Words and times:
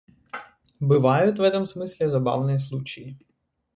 Бывают, 0.79 1.37
в 1.37 1.43
этом 1.43 1.67
смысле, 1.67 2.09
забавные 2.09 2.59
случаи. 2.59 3.19